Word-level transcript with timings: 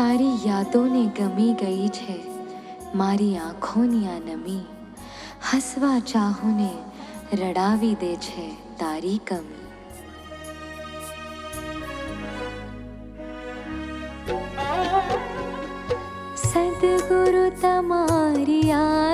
તારી 0.00 0.48
યાદોને 0.48 1.06
ગમી 1.06 1.52
ગઈ 1.52 1.88
છે. 1.88 2.14
મારી 2.94 3.36
આંખોની 3.36 4.06
આ 4.06 4.18
નમી 4.18 4.60
હસવા 5.48 6.00
ચાહોને 6.00 6.70
રડાવી 7.32 7.94
દે 7.94 8.16
છે 8.16 8.46
તારી 8.78 9.18
કમી. 9.18 9.66
સદગુરુ 16.36 17.50
તમારી 17.62 18.72
આ 18.72 19.09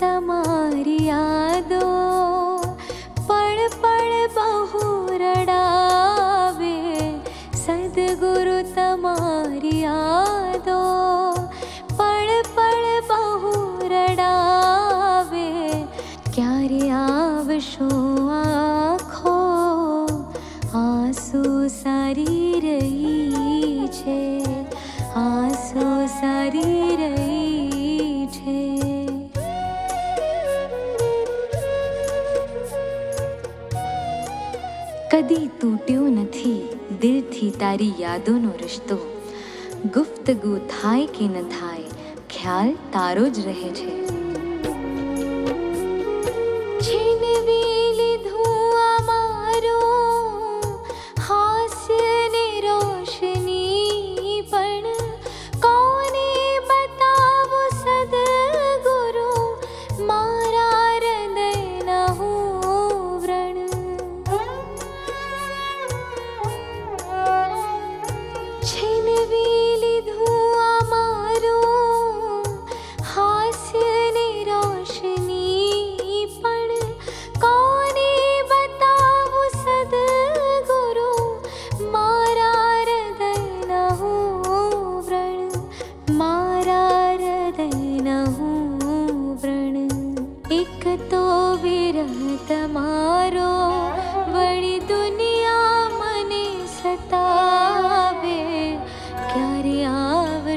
तमारी 0.00 0.89
તૂટ્યું 35.70 36.16
નથી 36.16 36.98
દિલથી 37.02 37.50
તારી 37.56 37.90
યાદોનો 37.98 38.52
રસ્તો 38.56 38.96
ગુફ્તગુ 39.88 40.54
થાય 40.70 41.04
કે 41.12 41.26
ન 41.26 41.44
થાય 41.50 42.08
ખ્યાલ 42.30 42.72
તારો 42.92 43.26
જ 43.28 43.44
રહે 43.46 43.70
છે 43.74 43.99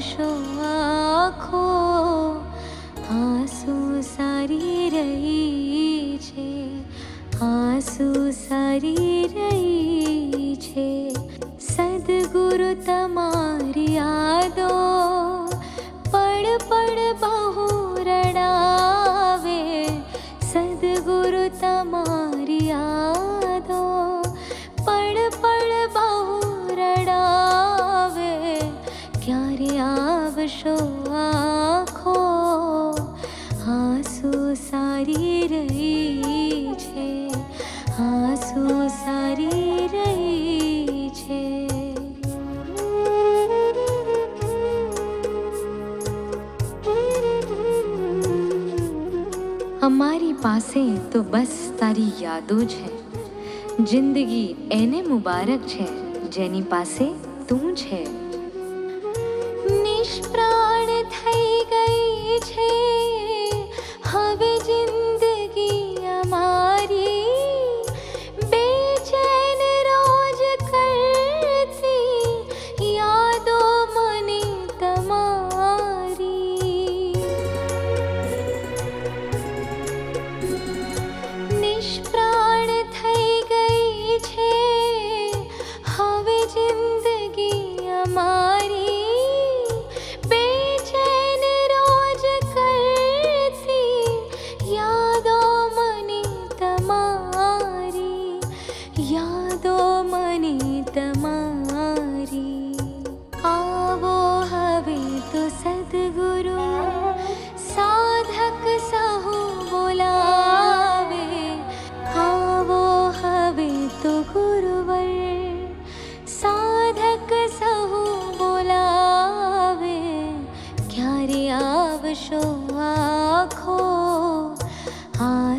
नशो 0.03 0.29
आँखो 0.67 1.63
आँसू 3.15 4.01
सारी 4.03 4.89
रही 4.93 6.17
छे 6.23 6.47
आँसू 7.45 8.31
सारी 8.35 8.95
रही 9.35 10.55
छे 10.65 10.89
सदगुरु 11.67 12.73
तमारी 12.87 13.87
आ 13.97 14.32
तमाशो 30.53 30.75
आँखो 31.11 32.13
तो 51.13 51.21
बस 51.23 51.51
तारी 51.79 52.07
यादो 52.21 52.59
छे 52.65 52.89
જિંદગી 53.81 54.41
એને 54.71 54.99
મુબારક 55.03 55.61
છે 55.67 55.85
જેની 56.29 56.61
પાસે 56.71 57.05
તું 57.47 57.65
છે 57.75 58.22
ण 60.35 61.01
धै 61.13 61.52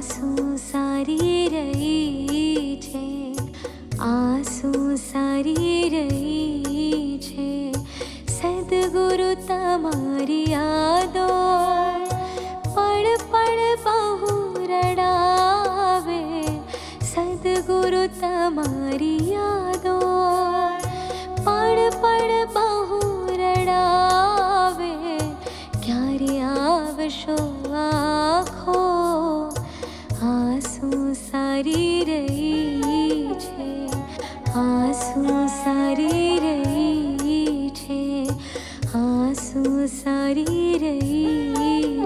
આંસુ 0.05 0.47
સારી 0.61 1.49
રહી 1.49 2.79
છે 2.79 3.05
આંસુ 4.07 4.73
સારી 5.03 5.79
રહી 5.95 7.21
છે 7.27 7.47
સદગુરુ 8.29 9.29
તમારી 9.43 10.43
યાદો 10.51 11.29
પળ 12.69 13.09
પળ 13.25 13.63
બહુ 13.87 14.35
રડાવે 14.69 16.21
સદગુરુ 17.07 18.05
તમારી 18.21 19.33
યાદો 19.33 19.97
પળ 21.41 21.83
પળ 21.99 22.35
બહુ 22.53 23.01
રડાવે 23.39 24.93
ક્યારે 25.81 26.35
આવશો 26.53 27.39
આખો 27.85 28.84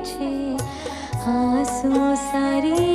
मुझे 0.08 0.56
आँसू 1.30 2.14
सारी 2.16 2.87